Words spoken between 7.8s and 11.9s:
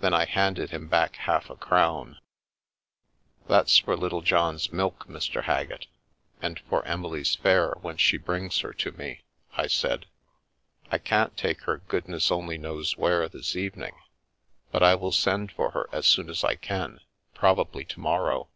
when she brings her to me," I said." I can't take her